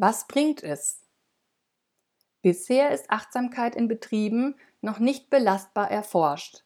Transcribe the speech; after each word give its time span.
Was 0.00 0.28
bringt 0.28 0.62
es? 0.62 1.02
Bisher 2.40 2.92
ist 2.92 3.10
Achtsamkeit 3.10 3.74
in 3.74 3.88
Betrieben 3.88 4.54
noch 4.80 5.00
nicht 5.00 5.28
belastbar 5.28 5.90
erforscht. 5.90 6.62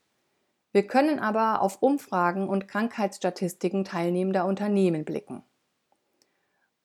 Wir 0.72 0.86
können 0.86 1.18
aber 1.18 1.62
auf 1.62 1.80
Umfragen 1.80 2.46
und 2.46 2.68
Krankheitsstatistiken 2.68 3.84
teilnehmender 3.84 4.44
Unternehmen 4.44 5.06
blicken. 5.06 5.42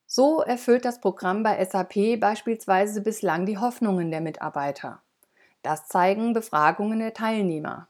So 0.05 0.39
erfüllt 0.39 0.86
das 0.86 1.02
Programm 1.02 1.44
bei 1.44 1.63
SAP 1.65 2.18
beispielsweise 2.18 3.02
bislang 3.02 3.45
die 3.45 3.57
Hoffnungen 3.57 4.09
der 4.09 4.21
Mitarbeiter. 4.21 5.02
Das 5.64 5.89
zeigen 5.89 6.32
Befragungen 6.32 7.00
der 7.00 7.14
Teilnehmer. 7.14 7.89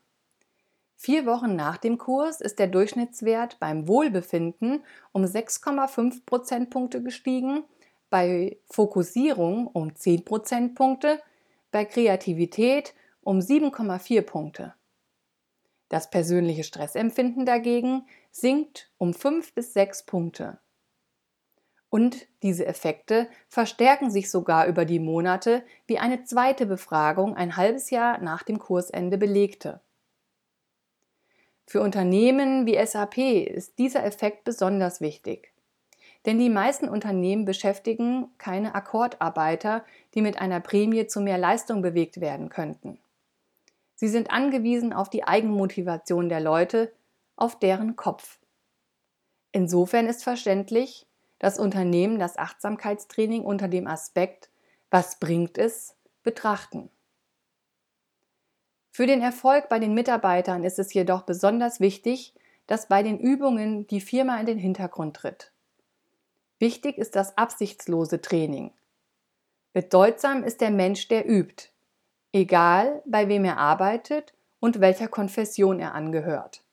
Vier 0.96 1.28
Wochen 1.28 1.56
nach 1.56 1.78
dem 1.78 2.00
Kurs 2.00 2.42
ist 2.42 2.58
der 2.58 2.66
Durchschnittswert 2.66 3.60
beim 3.60 3.88
Wohlbefinden 3.88 4.84
um 5.12 5.24
6,5 5.26 6.26
Prozentpunkte 6.26 7.04
gestiegen, 7.04 7.64
bei 8.10 8.58
Fokussierung 8.66 9.68
um 9.68 9.96
10 9.96 10.26
Prozentpunkte, 10.26 11.22
bei 11.72 11.86
Kreativität 11.86 12.94
um 13.22 13.40
7,4 13.40 14.22
Punkte. 14.22 14.74
Das 15.90 16.10
persönliche 16.10 16.64
Stressempfinden 16.64 17.46
dagegen 17.46 18.06
sinkt 18.32 18.92
um 18.98 19.14
5 19.14 19.54
bis 19.54 19.74
6 19.74 20.06
Punkte. 20.06 20.60
Und 21.90 22.28
diese 22.44 22.66
Effekte 22.66 23.30
verstärken 23.48 24.12
sich 24.12 24.30
sogar 24.30 24.68
über 24.68 24.84
die 24.84 25.00
Monate, 25.00 25.64
wie 25.86 26.00
eine 26.00 26.24
zweite 26.26 26.66
Befragung 26.66 27.36
ein 27.36 27.56
halbes 27.56 27.90
Jahr 27.90 28.18
nach 28.20 28.44
dem 28.44 28.60
Kursende 28.60 29.18
belegte. 29.18 29.80
Für 31.66 31.82
Unternehmen 31.82 32.66
wie 32.66 32.86
SAP 32.86 33.18
ist 33.18 33.78
dieser 33.78 34.04
Effekt 34.04 34.44
besonders 34.44 35.02
wichtig. 35.02 35.54
Denn 36.28 36.40
die 36.40 36.50
meisten 36.50 36.90
Unternehmen 36.90 37.46
beschäftigen 37.46 38.30
keine 38.38 38.76
Akkordarbeiter, 38.76 39.86
die 40.14 40.22
mit 40.22 40.40
einer 40.40 40.60
Prämie 40.60 41.08
zu 41.08 41.22
mehr 41.22 41.38
Leistung 41.38 41.82
bewegt 41.82 42.20
werden 42.20 42.50
könnten. 42.50 43.00
Sie 43.96 44.10
sind 44.10 44.30
angewiesen 44.30 44.92
auf 44.92 45.10
die 45.10 45.24
Eigenmotivation 45.24 46.28
der 46.28 46.42
Leute, 46.42 46.94
auf 47.38 47.58
deren 47.58 47.96
Kopf. 47.96 48.40
Insofern 49.54 50.06
ist 50.06 50.26
verständlich, 50.26 51.08
dass 51.40 51.60
Unternehmen 51.60 52.20
das 52.20 52.38
Achtsamkeitstraining 52.38 53.44
unter 53.44 53.70
dem 53.70 53.88
Aspekt 53.88 54.50
Was 54.92 55.20
bringt 55.20 55.58
es? 55.58 55.96
betrachten. 56.24 56.90
Für 58.92 59.08
den 59.08 59.22
Erfolg 59.22 59.70
bei 59.70 59.80
den 59.80 59.94
Mitarbeitern 59.94 60.66
ist 60.66 60.78
es 60.78 60.94
jedoch 60.94 61.22
besonders 61.22 61.80
wichtig, 61.80 62.34
dass 62.66 62.90
bei 62.90 63.02
den 63.02 63.18
Übungen 63.18 63.88
die 63.88 64.02
Firma 64.02 64.38
in 64.42 64.46
den 64.46 64.58
Hintergrund 64.58 65.16
tritt. 65.16 65.54
Wichtig 66.60 66.98
ist 66.98 67.16
das 67.16 67.38
absichtslose 67.38 68.22
Training. 68.22 68.74
Bedeutsam 69.74 70.44
ist 70.44 70.62
der 70.62 70.72
Mensch, 70.72 71.08
der 71.08 71.30
übt, 71.30 71.70
egal 72.32 73.04
bei 73.06 73.28
wem 73.28 73.46
er 73.46 73.58
arbeitet 73.58 74.34
und 74.60 74.80
welcher 74.80 75.08
Konfession 75.08 75.80
er 75.80 75.94
angehört. 75.94 76.67